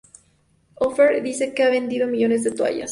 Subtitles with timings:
[0.77, 2.79] Offer dice que ha vendido millones de toallas.